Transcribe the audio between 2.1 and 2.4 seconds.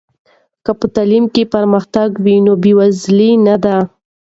وي،